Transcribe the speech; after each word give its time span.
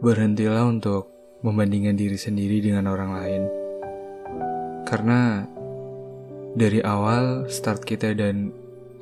Berhentilah 0.00 0.64
untuk 0.64 1.12
membandingkan 1.44 1.92
diri 1.92 2.16
sendiri 2.16 2.64
dengan 2.64 2.88
orang 2.88 3.20
lain. 3.20 3.42
Karena 4.88 5.44
dari 6.56 6.80
awal 6.80 7.52
start 7.52 7.84
kita 7.84 8.16
dan 8.16 8.48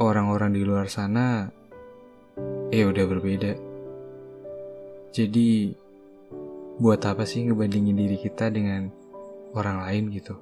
orang-orang 0.03 0.58
di 0.58 0.67
luar 0.67 0.90
sana 0.90 1.47
ya 2.74 2.90
udah 2.90 3.04
berbeda. 3.06 3.53
Jadi 5.15 5.71
buat 6.83 6.99
apa 7.06 7.22
sih 7.22 7.46
ngebandingin 7.46 7.94
diri 7.94 8.19
kita 8.19 8.51
dengan 8.51 8.90
orang 9.54 9.87
lain 9.87 10.04
gitu? 10.19 10.35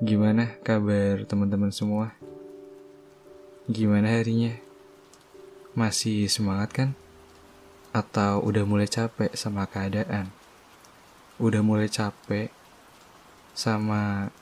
Gimana 0.00 0.60
kabar 0.64 1.28
teman-teman 1.28 1.72
semua? 1.72 2.16
Gimana 3.68 4.16
harinya? 4.16 4.65
Masih 5.76 6.24
semangat 6.32 6.72
kan? 6.72 6.88
Atau 7.92 8.40
udah 8.48 8.64
mulai 8.64 8.88
capek 8.88 9.36
sama 9.36 9.68
keadaan? 9.68 10.32
Udah 11.36 11.60
mulai 11.60 11.92
capek 11.92 12.48
sama 13.52 14.32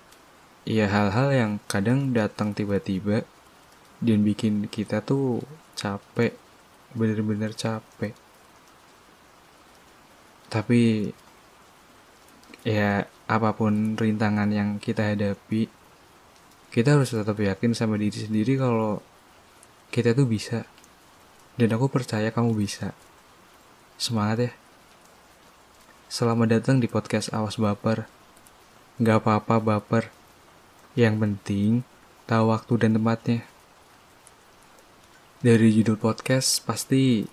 ya 0.62 0.86
hal-hal 0.86 1.34
yang 1.34 1.52
kadang 1.66 2.14
datang 2.14 2.54
tiba-tiba 2.54 3.26
dan 3.98 4.22
bikin 4.22 4.70
kita 4.70 5.02
tuh 5.02 5.42
capek, 5.74 6.38
bener-bener 6.94 7.50
capek. 7.50 8.14
Tapi 10.46 11.10
ya 12.62 13.10
apa 13.26 13.50
pun 13.58 13.98
rintangan 13.98 14.54
yang 14.54 14.78
kita 14.78 15.18
hadapi, 15.18 15.66
kita 16.70 16.94
harus 16.94 17.10
tetap 17.10 17.34
yakin 17.42 17.74
sama 17.74 17.98
diri 17.98 18.22
sendiri 18.22 18.54
kalau 18.54 19.02
kita 19.90 20.14
tuh 20.14 20.30
bisa. 20.30 20.73
Dan 21.54 21.70
aku 21.70 21.86
percaya 21.86 22.34
kamu 22.34 22.50
bisa. 22.58 22.90
Semangat 23.94 24.50
ya. 24.50 24.52
Selamat 26.10 26.58
datang 26.58 26.82
di 26.82 26.90
podcast 26.90 27.30
Awas 27.30 27.62
Baper. 27.62 28.10
Gak 28.98 29.22
apa-apa 29.22 29.62
baper. 29.62 30.10
Yang 30.98 31.14
penting, 31.22 31.70
tahu 32.26 32.50
waktu 32.50 32.74
dan 32.82 32.98
tempatnya. 32.98 33.46
Dari 35.46 35.70
judul 35.78 35.94
podcast, 35.94 36.58
pasti 36.66 37.30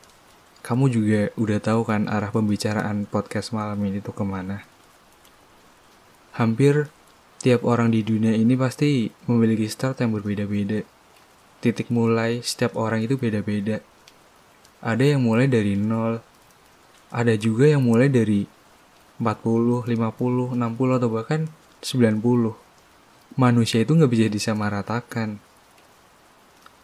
kamu 0.61 0.85
juga 0.93 1.21
udah 1.41 1.57
tahu 1.57 1.81
kan 1.81 2.05
arah 2.05 2.29
pembicaraan 2.29 3.09
podcast 3.09 3.49
malam 3.49 3.81
ini 3.81 4.05
tuh 4.05 4.13
ke 4.13 4.21
mana. 4.21 4.61
Hampir 6.37 6.93
tiap 7.41 7.65
orang 7.65 7.89
di 7.89 8.05
dunia 8.05 8.37
ini 8.37 8.53
pasti 8.53 9.09
memiliki 9.25 9.65
start 9.65 10.05
yang 10.05 10.13
berbeda-beda. 10.13 10.85
Titik 11.57 11.89
mulai 11.89 12.45
setiap 12.45 12.77
orang 12.77 13.01
itu 13.01 13.17
beda-beda. 13.17 13.81
Ada 14.81 15.15
yang 15.15 15.21
mulai 15.21 15.45
dari 15.45 15.77
nol, 15.77 16.17
ada 17.13 17.33
juga 17.37 17.69
yang 17.69 17.85
mulai 17.85 18.09
dari 18.09 18.49
40, 19.21 19.85
50, 19.85 20.57
60, 20.57 20.97
atau 20.97 21.09
bahkan 21.13 21.41
90. 21.85 22.57
Manusia 23.37 23.85
itu 23.85 23.93
nggak 23.93 24.11
bisa 24.11 24.25
disamaratakan. 24.27 25.37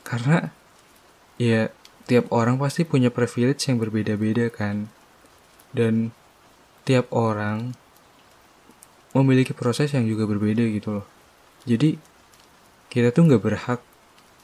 Karena 0.06 0.54
ya 1.42 1.73
tiap 2.06 2.30
orang 2.30 2.62
pasti 2.62 2.86
punya 2.86 3.09
privilege 3.09 3.66
yang 3.66 3.81
berbeda-beda 3.81 4.54
kan. 4.54 4.94
Dan 5.73 6.14
tiap 6.86 7.09
orang 7.09 7.73
memiliki 9.17 9.58
proses 9.58 9.92
yang 9.98 10.06
juga 10.06 10.30
berbeda 10.30 10.61
gitu 10.70 11.02
loh. 11.02 11.08
Jadi 11.66 11.98
kita 12.94 13.09
tuh 13.09 13.26
nggak 13.26 13.42
berhak 13.44 13.80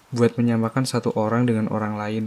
buat 0.09 0.33
menyamakan 0.35 0.89
satu 0.89 1.13
orang 1.13 1.45
dengan 1.45 1.69
orang 1.69 1.95
lain 1.95 2.25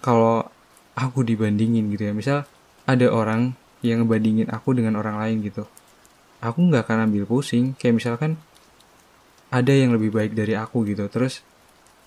kalau 0.00 0.48
aku 0.96 1.24
dibandingin 1.24 1.88
gitu 1.92 2.10
ya. 2.10 2.12
Misal 2.12 2.38
ada 2.84 3.06
orang 3.08 3.54
yang 3.80 4.04
ngebandingin 4.04 4.52
aku 4.52 4.76
dengan 4.76 5.00
orang 5.00 5.20
lain 5.20 5.44
gitu. 5.44 5.64
Aku 6.40 6.60
nggak 6.68 6.88
akan 6.88 7.10
ambil 7.10 7.28
pusing. 7.28 7.76
Kayak 7.76 8.00
misalkan 8.00 8.40
ada 9.52 9.72
yang 9.72 9.92
lebih 9.94 10.12
baik 10.12 10.32
dari 10.36 10.56
aku 10.56 10.84
gitu. 10.88 11.06
Terus 11.08 11.44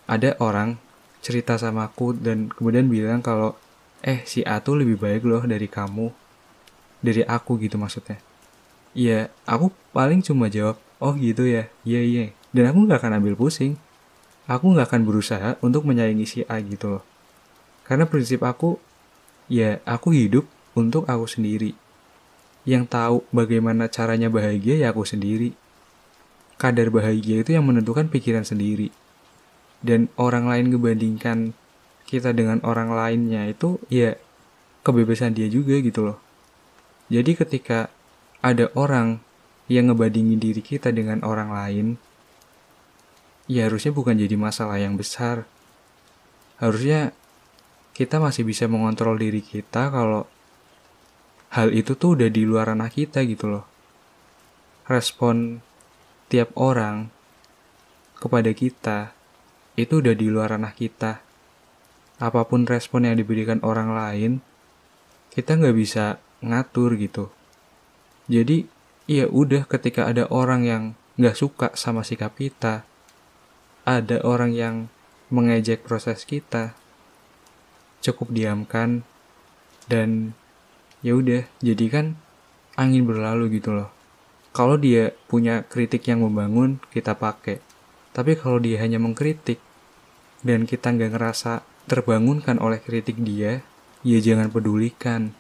ada 0.10 0.36
orang 0.42 0.78
cerita 1.24 1.56
sama 1.56 1.88
aku 1.88 2.12
dan 2.14 2.52
kemudian 2.52 2.92
bilang 2.92 3.24
kalau 3.24 3.56
eh 4.04 4.22
si 4.28 4.44
A 4.44 4.60
tuh 4.60 4.76
lebih 4.84 5.00
baik 5.00 5.24
loh 5.24 5.40
dari 5.48 5.72
kamu 5.72 6.12
dari 7.00 7.24
aku 7.24 7.56
gitu 7.62 7.80
maksudnya. 7.80 8.20
Ya 8.94 9.34
aku 9.48 9.74
paling 9.96 10.22
cuma 10.22 10.50
jawab 10.50 10.78
oh 11.02 11.14
gitu 11.18 11.46
ya. 11.46 11.70
Iya 11.88 12.02
iya. 12.04 12.26
Dan 12.54 12.70
aku 12.70 12.86
nggak 12.86 13.00
akan 13.02 13.24
ambil 13.24 13.34
pusing. 13.38 13.80
Aku 14.44 14.76
nggak 14.76 14.92
akan 14.92 15.02
berusaha 15.08 15.56
untuk 15.64 15.88
menyayangi 15.88 16.28
si 16.28 16.40
A 16.52 16.60
gitu 16.60 17.00
loh 17.00 17.13
karena 17.84 18.08
prinsip 18.08 18.44
aku, 18.44 18.80
ya 19.52 19.84
aku 19.84 20.16
hidup 20.16 20.48
untuk 20.74 21.04
aku 21.08 21.28
sendiri. 21.28 21.76
Yang 22.64 22.84
tahu 22.90 23.18
bagaimana 23.36 23.92
caranya 23.92 24.32
bahagia 24.32 24.80
ya 24.80 24.96
aku 24.96 25.04
sendiri. 25.04 25.52
Kadar 26.56 26.88
bahagia 26.88 27.44
itu 27.44 27.52
yang 27.52 27.68
menentukan 27.68 28.08
pikiran 28.08 28.48
sendiri. 28.48 28.96
Dan 29.84 30.08
orang 30.16 30.48
lain 30.48 30.72
ngebandingkan 30.72 31.52
kita 32.08 32.32
dengan 32.32 32.64
orang 32.64 32.96
lainnya 32.96 33.44
itu 33.52 33.84
ya 33.92 34.16
kebebasan 34.88 35.36
dia 35.36 35.52
juga 35.52 35.76
gitu 35.84 36.08
loh. 36.08 36.20
Jadi 37.12 37.36
ketika 37.36 37.92
ada 38.40 38.72
orang 38.80 39.20
yang 39.68 39.92
ngebandingin 39.92 40.40
diri 40.40 40.64
kita 40.64 40.92
dengan 40.96 41.20
orang 41.24 41.52
lain, 41.52 41.88
ya 43.48 43.68
harusnya 43.68 43.92
bukan 43.92 44.16
jadi 44.16 44.36
masalah 44.40 44.80
yang 44.80 44.96
besar. 44.96 45.44
Harusnya 46.60 47.12
kita 47.94 48.18
masih 48.18 48.42
bisa 48.42 48.66
mengontrol 48.66 49.16
diri 49.22 49.46
kita 49.46 49.94
kalau 49.94 50.26
hal 51.54 51.70
itu 51.70 51.94
tuh 51.94 52.18
udah 52.18 52.30
di 52.34 52.42
luar 52.42 52.74
ranah 52.74 52.90
kita 52.90 53.22
gitu 53.22 53.46
loh. 53.46 53.66
Respon 54.90 55.62
tiap 56.28 56.50
orang 56.58 57.14
kepada 58.18 58.50
kita 58.58 59.14
itu 59.78 60.02
udah 60.02 60.18
di 60.18 60.28
luar 60.34 60.58
ranah 60.58 60.74
kita. 60.74 61.22
Apa 62.18 62.50
pun 62.50 62.66
respon 62.66 63.06
yang 63.06 63.18
diberikan 63.18 63.62
orang 63.62 63.94
lain, 63.94 64.32
kita 65.34 65.58
nggak 65.58 65.78
bisa 65.78 66.18
ngatur 66.42 66.98
gitu. 66.98 67.30
Jadi, 68.30 68.70
ya 69.10 69.28
udah 69.28 69.66
ketika 69.70 70.08
ada 70.08 70.30
orang 70.30 70.62
yang 70.64 70.84
nggak 71.20 71.36
suka 71.36 71.68
sama 71.78 72.06
sikap 72.06 72.38
kita, 72.38 72.86
ada 73.84 74.18
orang 74.24 74.56
yang 74.56 74.76
mengejek 75.34 75.84
proses 75.84 76.24
kita, 76.24 76.78
cukup 78.04 78.36
diamkan 78.36 79.08
dan 79.88 80.36
ya 81.00 81.16
udah 81.16 81.48
jadikan 81.64 82.20
angin 82.76 83.08
berlalu 83.08 83.60
gitu 83.60 83.72
loh. 83.72 83.90
Kalau 84.54 84.78
dia 84.78 85.16
punya 85.26 85.66
kritik 85.66 86.06
yang 86.06 86.22
membangun 86.22 86.78
kita 86.94 87.18
pakai. 87.18 87.64
Tapi 88.14 88.38
kalau 88.38 88.62
dia 88.62 88.78
hanya 88.84 89.02
mengkritik 89.02 89.58
dan 90.46 90.70
kita 90.70 90.94
nggak 90.94 91.18
ngerasa 91.18 91.66
terbangunkan 91.90 92.62
oleh 92.62 92.78
kritik 92.78 93.18
dia 93.18 93.66
ya 94.06 94.20
jangan 94.20 94.54
pedulikan. 94.54 95.34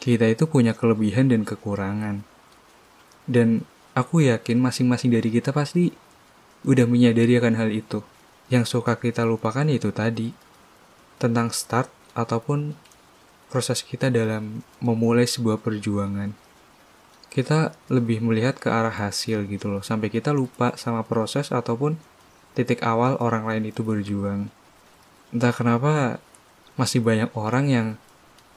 Kita 0.00 0.30
itu 0.30 0.46
punya 0.46 0.76
kelebihan 0.76 1.28
dan 1.28 1.42
kekurangan. 1.42 2.22
Dan 3.26 3.66
aku 3.92 4.24
yakin 4.24 4.56
masing-masing 4.62 5.12
dari 5.12 5.28
kita 5.28 5.50
pasti 5.50 5.92
udah 6.64 6.86
menyadari 6.86 7.36
akan 7.36 7.56
hal 7.58 7.68
itu. 7.74 8.00
Yang 8.48 8.78
suka 8.78 8.96
kita 8.96 9.26
lupakan 9.26 9.66
itu 9.68 9.92
tadi 9.92 10.32
tentang 11.20 11.52
start 11.52 11.92
ataupun 12.16 12.74
proses 13.52 13.84
kita 13.84 14.08
dalam 14.08 14.64
memulai 14.80 15.28
sebuah 15.28 15.60
perjuangan. 15.60 16.32
Kita 17.30 17.76
lebih 17.92 18.24
melihat 18.24 18.58
ke 18.58 18.72
arah 18.72 18.90
hasil 18.90 19.46
gitu 19.46 19.70
loh, 19.70 19.84
sampai 19.84 20.10
kita 20.10 20.34
lupa 20.34 20.74
sama 20.74 21.06
proses 21.06 21.54
ataupun 21.54 21.94
titik 22.58 22.82
awal 22.82 23.14
orang 23.22 23.46
lain 23.46 23.70
itu 23.70 23.86
berjuang. 23.86 24.50
Entah 25.30 25.54
kenapa 25.54 26.18
masih 26.74 26.98
banyak 26.98 27.30
orang 27.38 27.70
yang 27.70 27.86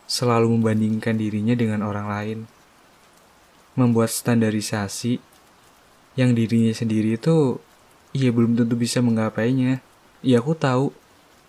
selalu 0.10 0.58
membandingkan 0.58 1.20
dirinya 1.20 1.54
dengan 1.54 1.86
orang 1.86 2.08
lain. 2.10 2.40
Membuat 3.78 4.10
standarisasi 4.10 5.18
yang 6.14 6.38
dirinya 6.38 6.74
sendiri 6.74 7.18
itu 7.18 7.58
ia 8.14 8.30
belum 8.30 8.58
tentu 8.58 8.78
bisa 8.78 9.02
menggapainya. 9.02 9.82
Ya 10.22 10.40
aku 10.42 10.54
tahu 10.54 10.94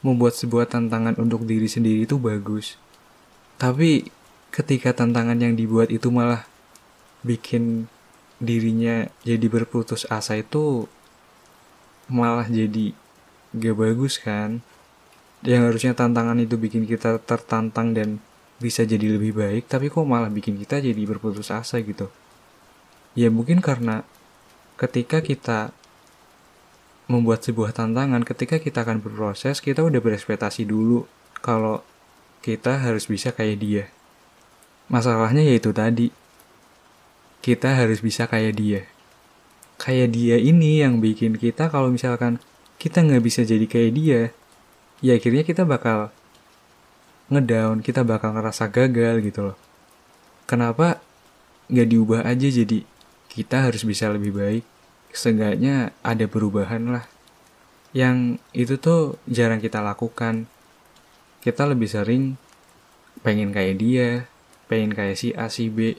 membuat 0.04 0.36
sebuah 0.36 0.68
tantangan 0.68 1.16
untuk 1.16 1.48
diri 1.48 1.64
sendiri 1.64 2.04
itu 2.04 2.20
bagus. 2.20 2.76
Tapi 3.56 4.12
ketika 4.52 4.92
tantangan 4.92 5.40
yang 5.40 5.56
dibuat 5.56 5.88
itu 5.88 6.12
malah 6.12 6.44
bikin 7.24 7.88
dirinya 8.36 9.08
jadi 9.24 9.48
berputus 9.48 10.04
asa 10.12 10.36
itu 10.36 10.84
malah 12.12 12.44
jadi 12.44 12.92
gak 13.56 13.76
bagus 13.80 14.20
kan. 14.20 14.60
Yang 15.40 15.62
harusnya 15.72 15.92
tantangan 15.96 16.36
itu 16.36 16.60
bikin 16.60 16.84
kita 16.84 17.16
tertantang 17.24 17.96
dan 17.96 18.20
bisa 18.60 18.84
jadi 18.84 19.16
lebih 19.16 19.36
baik, 19.36 19.68
tapi 19.68 19.92
kok 19.92 20.04
malah 20.08 20.32
bikin 20.32 20.56
kita 20.56 20.80
jadi 20.80 21.02
berputus 21.04 21.52
asa 21.52 21.80
gitu. 21.80 22.08
Ya 23.12 23.28
mungkin 23.28 23.60
karena 23.60 24.04
ketika 24.80 25.20
kita 25.20 25.70
membuat 27.04 27.44
sebuah 27.44 27.76
tantangan 27.76 28.24
ketika 28.24 28.56
kita 28.56 28.80
akan 28.80 29.04
berproses 29.04 29.60
kita 29.60 29.84
udah 29.84 30.00
berekspektasi 30.00 30.64
dulu 30.64 31.04
kalau 31.44 31.84
kita 32.40 32.80
harus 32.80 33.08
bisa 33.08 33.32
kayak 33.32 33.56
dia. 33.60 33.84
Masalahnya 34.92 35.40
yaitu 35.40 35.72
tadi, 35.72 36.12
kita 37.40 37.72
harus 37.72 38.04
bisa 38.04 38.28
kayak 38.28 38.52
dia. 38.56 38.82
Kayak 39.80 40.12
dia 40.12 40.36
ini 40.36 40.84
yang 40.84 41.00
bikin 41.00 41.40
kita 41.40 41.72
kalau 41.72 41.88
misalkan 41.88 42.36
kita 42.76 43.00
nggak 43.00 43.24
bisa 43.24 43.48
jadi 43.48 43.64
kayak 43.64 43.92
dia, 43.96 44.20
ya 45.00 45.16
akhirnya 45.16 45.40
kita 45.40 45.64
bakal 45.64 46.12
ngedown, 47.32 47.80
kita 47.80 48.04
bakal 48.04 48.36
ngerasa 48.36 48.68
gagal 48.68 49.24
gitu 49.24 49.40
loh. 49.52 49.58
Kenapa 50.44 51.00
nggak 51.72 51.88
diubah 51.88 52.20
aja 52.28 52.48
jadi 52.48 52.84
kita 53.32 53.72
harus 53.72 53.88
bisa 53.88 54.12
lebih 54.12 54.36
baik? 54.36 54.73
Seenggaknya 55.14 55.94
ada 56.02 56.26
perubahan 56.26 56.90
lah. 56.90 57.06
Yang 57.94 58.43
itu 58.50 58.75
tuh 58.82 59.14
jarang 59.31 59.62
kita 59.62 59.78
lakukan. 59.78 60.50
Kita 61.38 61.70
lebih 61.70 61.87
sering 61.87 62.34
pengen 63.22 63.55
kayak 63.55 63.78
dia, 63.78 64.26
pengen 64.66 64.90
kayak 64.90 65.14
si 65.14 65.31
A, 65.38 65.46
si 65.46 65.70
B. 65.70 65.94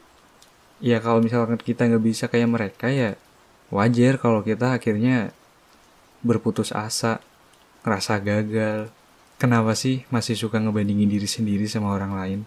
Ya 0.83 0.99
kalau 0.99 1.23
misalkan 1.23 1.55
kita 1.55 1.87
nggak 1.87 2.03
bisa 2.03 2.27
kayak 2.27 2.51
mereka 2.51 2.91
ya 2.91 3.15
wajar 3.71 4.19
kalau 4.19 4.43
kita 4.43 4.75
akhirnya 4.75 5.31
berputus 6.19 6.75
asa, 6.75 7.23
ngerasa 7.87 8.19
gagal. 8.19 8.91
Kenapa 9.39 9.79
sih 9.79 10.03
masih 10.11 10.35
suka 10.35 10.59
ngebandingin 10.59 11.07
diri 11.07 11.27
sendiri 11.27 11.71
sama 11.71 11.95
orang 11.95 12.11
lain? 12.19 12.39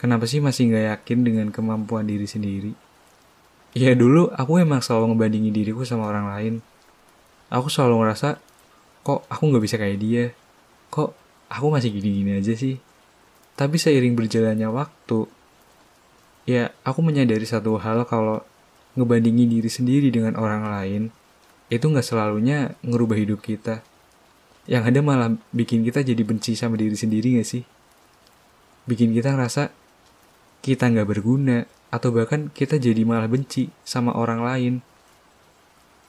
Kenapa 0.00 0.24
sih 0.24 0.40
masih 0.40 0.72
nggak 0.72 0.86
yakin 0.96 1.18
dengan 1.20 1.46
kemampuan 1.52 2.08
diri 2.08 2.24
sendiri? 2.24 2.87
Ya 3.78 3.94
dulu 3.94 4.26
aku 4.34 4.58
emang 4.58 4.82
selalu 4.82 5.14
ngebandingin 5.14 5.54
diriku 5.54 5.86
sama 5.86 6.10
orang 6.10 6.26
lain. 6.26 6.54
Aku 7.46 7.70
selalu 7.70 8.02
ngerasa, 8.02 8.42
kok 9.06 9.22
aku 9.30 9.42
nggak 9.54 9.62
bisa 9.62 9.78
kayak 9.78 9.98
dia? 10.02 10.24
Kok 10.90 11.14
aku 11.46 11.66
masih 11.70 11.94
gini-gini 11.94 12.42
aja 12.42 12.58
sih? 12.58 12.82
Tapi 13.54 13.78
seiring 13.78 14.18
berjalannya 14.18 14.66
waktu, 14.66 15.30
ya 16.50 16.74
aku 16.82 17.06
menyadari 17.06 17.46
satu 17.46 17.78
hal 17.78 18.02
kalau 18.10 18.42
ngebandingin 18.98 19.46
diri 19.46 19.70
sendiri 19.70 20.10
dengan 20.10 20.34
orang 20.34 20.66
lain, 20.66 21.02
itu 21.70 21.86
nggak 21.86 22.02
selalunya 22.02 22.74
ngerubah 22.82 23.14
hidup 23.14 23.46
kita. 23.46 23.86
Yang 24.66 24.82
ada 24.90 25.00
malah 25.06 25.30
bikin 25.54 25.86
kita 25.86 26.02
jadi 26.02 26.26
benci 26.26 26.58
sama 26.58 26.74
diri 26.74 26.98
sendiri 26.98 27.38
gak 27.38 27.46
sih? 27.46 27.62
Bikin 28.90 29.14
kita 29.14 29.38
ngerasa 29.38 29.70
kita 30.66 30.90
nggak 30.90 31.06
berguna, 31.06 31.77
atau 31.88 32.12
bahkan 32.12 32.52
kita 32.52 32.76
jadi 32.76 33.04
malah 33.04 33.28
benci 33.28 33.72
sama 33.84 34.12
orang 34.12 34.40
lain. 34.44 34.74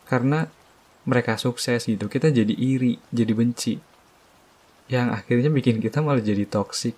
Karena 0.10 0.50
mereka 1.08 1.40
sukses 1.40 1.88
gitu, 1.88 2.10
kita 2.12 2.30
jadi 2.30 2.52
iri, 2.52 3.00
jadi 3.10 3.34
benci. 3.34 3.80
Yang 4.90 5.08
akhirnya 5.22 5.50
bikin 5.54 5.80
kita 5.80 6.02
malah 6.02 6.22
jadi 6.22 6.50
toksik 6.50 6.98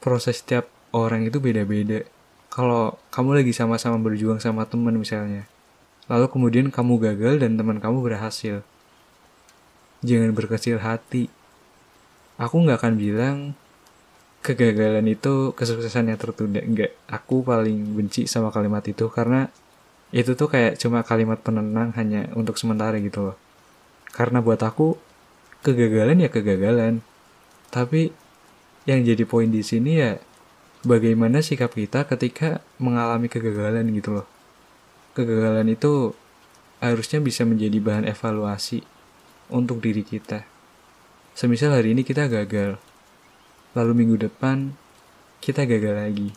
proses 0.00 0.40
setiap 0.40 0.66
orang 0.96 1.28
itu 1.28 1.38
beda-beda. 1.38 2.02
Kalau 2.50 2.98
kamu 3.14 3.44
lagi 3.44 3.52
sama-sama 3.54 4.00
berjuang 4.00 4.42
sama 4.42 4.66
teman 4.66 4.96
misalnya, 4.96 5.46
lalu 6.10 6.26
kemudian 6.26 6.66
kamu 6.72 6.98
gagal 6.98 7.38
dan 7.38 7.54
teman 7.54 7.78
kamu 7.78 8.02
berhasil. 8.02 8.66
Jangan 10.02 10.32
berkecil 10.32 10.80
hati. 10.80 11.28
Aku 12.40 12.64
nggak 12.64 12.80
akan 12.80 12.94
bilang 12.96 13.36
kegagalan 14.40 15.04
itu 15.08 15.52
kesuksesan 15.52 16.12
yang 16.12 16.18
tertunda. 16.20 16.60
Enggak, 16.64 16.96
aku 17.08 17.44
paling 17.44 17.96
benci 17.96 18.24
sama 18.24 18.48
kalimat 18.48 18.84
itu 18.88 19.08
karena 19.12 19.52
itu 20.10 20.34
tuh 20.34 20.50
kayak 20.50 20.80
cuma 20.80 21.06
kalimat 21.06 21.38
penenang 21.38 21.94
hanya 21.94 22.32
untuk 22.34 22.58
sementara 22.58 22.98
gitu 22.98 23.30
loh. 23.30 23.36
Karena 24.10 24.42
buat 24.42 24.58
aku, 24.58 24.98
kegagalan 25.62 26.26
ya 26.26 26.30
kegagalan. 26.32 27.04
Tapi 27.70 28.10
yang 28.88 29.06
jadi 29.06 29.22
poin 29.28 29.46
di 29.46 29.62
sini 29.62 30.02
ya 30.02 30.18
bagaimana 30.82 31.44
sikap 31.44 31.76
kita 31.76 32.08
ketika 32.08 32.64
mengalami 32.80 33.30
kegagalan 33.30 33.86
gitu 33.94 34.18
loh. 34.18 34.26
Kegagalan 35.14 35.68
itu 35.70 36.16
harusnya 36.80 37.20
bisa 37.20 37.44
menjadi 37.44 37.78
bahan 37.78 38.08
evaluasi 38.08 38.82
untuk 39.52 39.84
diri 39.84 40.02
kita. 40.02 40.42
Semisal 41.36 41.76
hari 41.76 41.92
ini 41.94 42.02
kita 42.02 42.26
gagal, 42.26 42.80
lalu 43.74 44.04
minggu 44.04 44.16
depan 44.26 44.74
kita 45.40 45.64
gagal 45.64 45.96
lagi. 45.96 46.30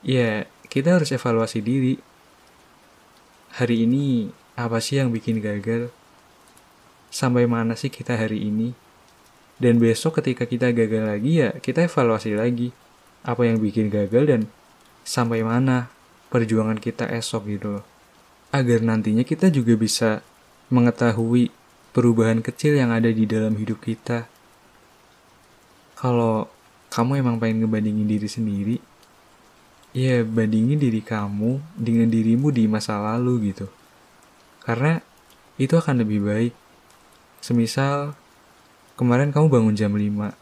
Ya, 0.00 0.48
kita 0.72 0.96
harus 0.96 1.12
evaluasi 1.12 1.60
diri. 1.60 1.94
Hari 3.60 3.84
ini 3.84 4.30
apa 4.56 4.78
sih 4.78 5.02
yang 5.02 5.10
bikin 5.10 5.42
gagal? 5.42 5.92
Sampai 7.10 7.44
mana 7.50 7.74
sih 7.74 7.90
kita 7.90 8.14
hari 8.14 8.46
ini? 8.46 8.72
Dan 9.60 9.76
besok 9.76 10.22
ketika 10.22 10.48
kita 10.48 10.72
gagal 10.72 11.04
lagi 11.04 11.44
ya 11.44 11.52
kita 11.60 11.84
evaluasi 11.84 12.32
lagi 12.32 12.72
apa 13.20 13.44
yang 13.44 13.60
bikin 13.60 13.92
gagal 13.92 14.24
dan 14.24 14.40
sampai 15.04 15.44
mana 15.44 15.92
perjuangan 16.32 16.80
kita 16.80 17.04
esok 17.12 17.42
gitu 17.52 17.68
loh. 17.76 17.84
Agar 18.54 18.80
nantinya 18.80 19.20
kita 19.20 19.52
juga 19.52 19.76
bisa 19.76 20.24
mengetahui 20.72 21.52
perubahan 21.92 22.40
kecil 22.40 22.78
yang 22.78 22.94
ada 22.94 23.10
di 23.12 23.28
dalam 23.28 23.58
hidup 23.58 23.84
kita. 23.84 24.30
Kalau 26.00 26.48
kamu 26.88 27.20
emang 27.20 27.36
pengen 27.36 27.68
ngebandingin 27.68 28.08
diri 28.08 28.24
sendiri, 28.24 28.76
ya 29.92 30.24
bandingin 30.24 30.80
diri 30.80 31.04
kamu 31.04 31.60
dengan 31.76 32.08
dirimu 32.08 32.48
di 32.48 32.64
masa 32.64 32.96
lalu 32.96 33.52
gitu. 33.52 33.68
Karena 34.64 35.04
itu 35.60 35.76
akan 35.76 36.00
lebih 36.00 36.24
baik. 36.24 36.56
Semisal 37.44 38.16
Kemarin 39.00 39.32
kamu 39.32 39.48
bangun 39.48 39.72
jam 39.72 39.96
5. 39.96 40.36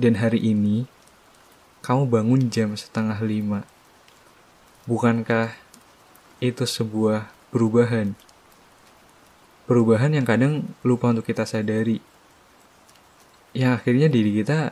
Dan 0.00 0.16
hari 0.16 0.40
ini, 0.48 0.88
kamu 1.84 2.08
bangun 2.08 2.48
jam 2.48 2.72
setengah 2.72 3.20
5. 3.20 3.68
Bukankah 4.88 5.52
itu 6.40 6.64
sebuah 6.64 7.28
perubahan? 7.52 8.16
Perubahan 9.68 10.16
yang 10.16 10.24
kadang 10.24 10.72
lupa 10.80 11.12
untuk 11.12 11.28
kita 11.28 11.44
sadari. 11.44 12.00
Yang 13.58 13.72
akhirnya 13.82 14.06
diri 14.06 14.30
kita 14.38 14.70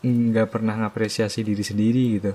nggak 0.00 0.48
pernah 0.48 0.80
ngapresiasi 0.80 1.44
diri 1.44 1.60
sendiri 1.60 2.04
gitu. 2.16 2.32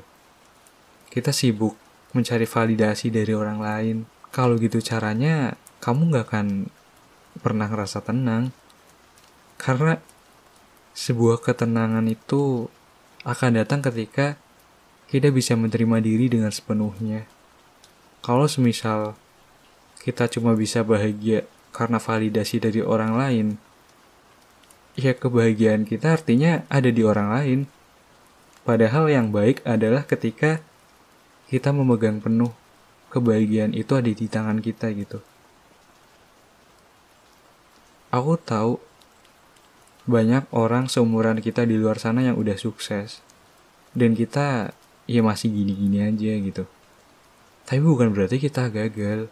Kita 1.09 1.33
sibuk 1.33 1.73
mencari 2.13 2.45
validasi 2.45 3.09
dari 3.09 3.33
orang 3.33 3.57
lain. 3.57 3.97
Kalau 4.29 4.61
gitu 4.61 4.77
caranya, 4.85 5.57
kamu 5.81 6.13
nggak 6.13 6.25
akan 6.29 6.47
pernah 7.41 7.65
ngerasa 7.65 8.05
tenang. 8.05 8.53
Karena 9.57 9.97
sebuah 10.93 11.41
ketenangan 11.41 12.05
itu 12.05 12.69
akan 13.25 13.51
datang 13.57 13.81
ketika 13.81 14.37
kita 15.09 15.33
bisa 15.33 15.57
menerima 15.57 15.97
diri 16.05 16.29
dengan 16.29 16.53
sepenuhnya. 16.53 17.25
Kalau 18.21 18.45
semisal 18.45 19.17
kita 20.05 20.29
cuma 20.29 20.53
bisa 20.53 20.85
bahagia 20.85 21.49
karena 21.73 21.97
validasi 21.97 22.61
dari 22.61 22.81
orang 22.85 23.17
lain, 23.17 23.47
ya 24.95 25.15
kebahagiaan 25.15 25.87
kita 25.87 26.15
artinya 26.15 26.63
ada 26.71 26.89
di 26.91 27.03
orang 27.03 27.29
lain. 27.31 27.59
Padahal 28.65 29.11
yang 29.11 29.29
baik 29.29 29.61
adalah 29.61 30.03
ketika 30.09 30.59
kita 31.51 31.69
memegang 31.69 32.17
penuh 32.17 32.49
kebahagiaan 33.13 33.77
itu 33.77 33.93
ada 33.93 34.09
di 34.09 34.25
tangan 34.25 34.59
kita 34.59 34.89
gitu. 34.97 35.21
Aku 38.09 38.39
tahu 38.41 38.81
banyak 40.05 40.45
orang 40.53 40.85
seumuran 40.85 41.41
kita 41.41 41.65
di 41.65 41.81
luar 41.81 41.97
sana 41.97 42.21
yang 42.21 42.37
udah 42.37 42.53
sukses 42.61 43.25
dan 43.97 44.13
kita 44.13 44.69
ya 45.09 45.25
masih 45.25 45.49
gini-gini 45.49 46.05
aja 46.05 46.33
gitu 46.37 46.63
tapi 47.65 47.81
bukan 47.81 48.13
berarti 48.13 48.37
kita 48.37 48.69
gagal 48.69 49.25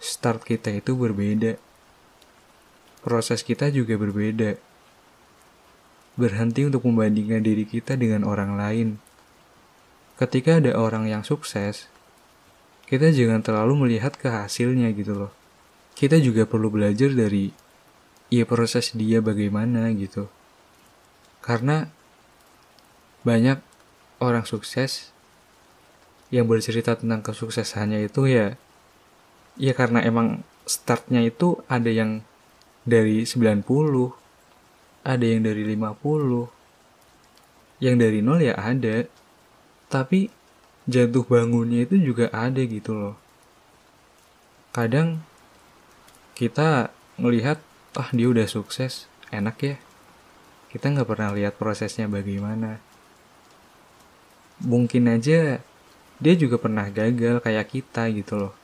start 0.00 0.48
kita 0.48 0.72
itu 0.72 0.96
berbeda 0.96 1.60
proses 3.04 3.44
kita 3.44 3.68
juga 3.68 4.00
berbeda. 4.00 4.56
Berhenti 6.16 6.64
untuk 6.64 6.88
membandingkan 6.88 7.44
diri 7.44 7.68
kita 7.68 8.00
dengan 8.00 8.24
orang 8.24 8.56
lain. 8.56 8.88
Ketika 10.16 10.62
ada 10.62 10.72
orang 10.78 11.10
yang 11.10 11.20
sukses 11.26 11.92
kita 12.84 13.10
jangan 13.16 13.40
terlalu 13.40 13.88
melihat 13.88 14.12
ke 14.14 14.28
hasilnya 14.28 14.92
gitu 14.92 15.16
loh. 15.16 15.32
Kita 15.96 16.20
juga 16.20 16.44
perlu 16.44 16.68
belajar 16.68 17.10
dari 17.16 17.48
ya 18.28 18.44
proses 18.44 18.92
dia 18.92 19.24
bagaimana 19.24 19.88
gitu. 19.96 20.28
Karena 21.40 21.88
banyak 23.24 23.58
orang 24.20 24.44
sukses 24.44 25.12
yang 26.28 26.44
bercerita 26.44 26.96
tentang 26.98 27.24
kesuksesannya 27.24 28.10
itu 28.10 28.28
ya 28.28 28.58
ya 29.54 29.72
karena 29.72 30.02
emang 30.02 30.42
startnya 30.66 31.22
itu 31.22 31.62
ada 31.70 31.88
yang 31.88 32.26
dari 32.84 33.24
90 33.24 33.64
ada 35.04 35.24
yang 35.24 35.42
dari 35.44 35.64
50 35.64 36.48
yang 37.84 38.00
dari 38.00 38.22
nol 38.22 38.40
ya 38.40 38.54
ada 38.56 39.04
tapi 39.88 40.30
jatuh 40.88 41.24
bangunnya 41.24 41.88
itu 41.88 41.96
juga 42.00 42.28
ada 42.32 42.60
gitu 42.64 42.92
loh 42.92 43.16
kadang 44.74 45.22
kita 46.34 46.90
melihat 47.14 47.62
ah 47.94 48.10
dia 48.10 48.26
udah 48.26 48.50
sukses, 48.50 49.06
enak 49.30 49.56
ya. 49.62 49.76
Kita 50.74 50.90
nggak 50.90 51.06
pernah 51.06 51.30
lihat 51.30 51.54
prosesnya 51.54 52.10
bagaimana. 52.10 52.82
Mungkin 54.58 55.06
aja 55.06 55.62
dia 56.18 56.34
juga 56.34 56.58
pernah 56.58 56.90
gagal 56.90 57.38
kayak 57.38 57.70
kita 57.70 58.10
gitu 58.10 58.34
loh. 58.34 58.54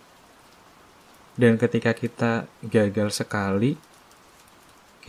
Dan 1.38 1.56
ketika 1.56 1.94
kita 1.94 2.50
gagal 2.66 3.14
sekali, 3.14 3.78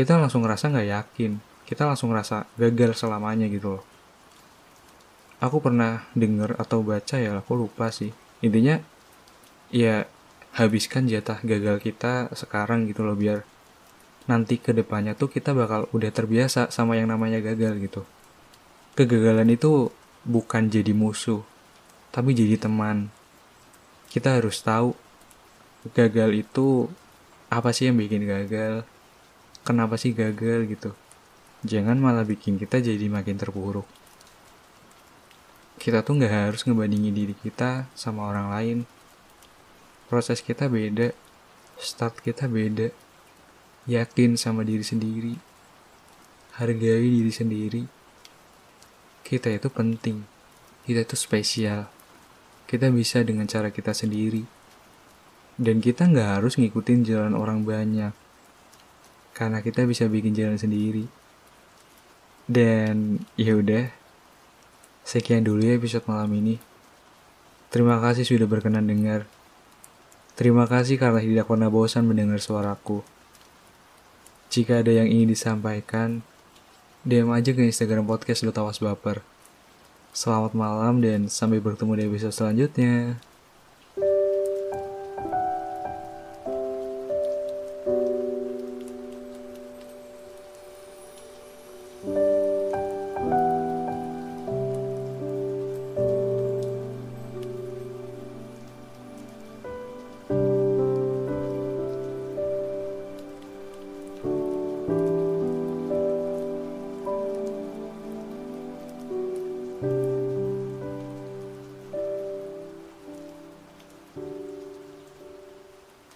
kita 0.02 0.18
langsung 0.18 0.42
ngerasa 0.42 0.74
nggak 0.74 0.90
yakin. 0.90 1.32
Kita 1.70 1.86
langsung 1.86 2.10
ngerasa 2.10 2.50
gagal 2.58 2.98
selamanya 2.98 3.46
gitu 3.46 3.78
loh. 3.78 3.84
Aku 5.38 5.62
pernah 5.62 6.10
denger 6.18 6.58
atau 6.58 6.82
baca 6.82 7.22
ya, 7.22 7.38
aku 7.38 7.54
lupa 7.54 7.94
sih. 7.94 8.10
Intinya, 8.42 8.82
ya 9.70 10.10
habiskan 10.58 11.06
jatah 11.06 11.38
gagal 11.46 11.78
kita 11.86 12.34
sekarang 12.34 12.90
gitu 12.90 13.06
loh 13.08 13.16
biar 13.16 13.48
nanti 14.28 14.60
ke 14.60 14.76
depannya 14.76 15.16
tuh 15.16 15.32
kita 15.32 15.56
bakal 15.56 15.88
udah 15.96 16.12
terbiasa 16.12 16.74
sama 16.74 16.98
yang 16.98 17.14
namanya 17.14 17.38
gagal 17.38 17.78
gitu. 17.78 18.02
Kegagalan 18.98 19.54
itu 19.54 19.94
bukan 20.26 20.68
jadi 20.68 20.98
musuh, 20.98 21.46
tapi 22.10 22.34
jadi 22.34 22.58
teman. 22.58 23.14
Kita 24.10 24.36
harus 24.36 24.60
tahu 24.66 24.98
gagal 25.94 26.42
itu 26.42 26.92
apa 27.48 27.72
sih 27.72 27.90
yang 27.90 27.98
bikin 27.98 28.28
gagal, 28.28 28.84
kenapa 29.62 29.98
sih 29.98 30.14
gagal 30.14 30.70
gitu. 30.70 30.92
Jangan 31.62 31.98
malah 32.02 32.26
bikin 32.26 32.58
kita 32.58 32.82
jadi 32.82 33.06
makin 33.06 33.38
terpuruk. 33.38 33.86
Kita 35.82 36.02
tuh 36.06 36.22
nggak 36.22 36.34
harus 36.50 36.62
ngebandingin 36.66 37.14
diri 37.14 37.36
kita 37.38 37.90
sama 37.98 38.30
orang 38.30 38.54
lain. 38.54 38.78
Proses 40.10 40.42
kita 40.42 40.70
beda, 40.70 41.14
start 41.78 42.22
kita 42.22 42.46
beda. 42.46 42.94
Yakin 43.90 44.38
sama 44.38 44.62
diri 44.62 44.86
sendiri, 44.86 45.34
hargai 46.58 47.02
diri 47.02 47.34
sendiri. 47.34 47.82
Kita 49.26 49.50
itu 49.50 49.70
penting, 49.74 50.22
kita 50.86 51.02
itu 51.02 51.18
spesial. 51.18 51.90
Kita 52.70 52.94
bisa 52.94 53.26
dengan 53.26 53.50
cara 53.50 53.74
kita 53.74 53.94
sendiri. 53.94 54.46
Dan 55.58 55.82
kita 55.82 56.06
nggak 56.10 56.42
harus 56.42 56.62
ngikutin 56.62 57.06
jalan 57.06 57.34
orang 57.34 57.66
banyak. 57.66 58.14
Karena 59.32 59.64
kita 59.64 59.88
bisa 59.88 60.06
bikin 60.08 60.36
jalan 60.36 60.60
sendiri. 60.60 61.08
Dan 62.48 63.24
ya 63.40 63.56
udah, 63.56 63.88
sekian 65.08 65.48
dulu 65.48 65.64
ya 65.64 65.80
episode 65.80 66.04
malam 66.10 66.32
ini. 66.36 66.60
Terima 67.72 68.04
kasih 68.04 68.28
sudah 68.28 68.48
berkenan 68.50 68.84
dengar. 68.84 69.24
Terima 70.36 70.68
kasih 70.68 71.00
karena 71.00 71.24
tidak 71.24 71.48
pernah 71.48 71.72
bosan 71.72 72.04
mendengar 72.04 72.44
suaraku. 72.44 73.06
Jika 74.52 74.84
ada 74.84 74.92
yang 74.92 75.08
ingin 75.08 75.32
disampaikan, 75.32 76.28
DM 77.08 77.32
aja 77.32 77.56
ke 77.56 77.64
Instagram 77.64 78.04
podcast 78.04 78.44
Lu 78.44 78.52
Tawas 78.52 78.84
Baper. 78.84 79.24
Selamat 80.12 80.52
malam 80.52 81.00
dan 81.00 81.32
sampai 81.32 81.64
bertemu 81.64 81.96
di 81.96 82.04
episode 82.12 82.36
selanjutnya. 82.36 83.16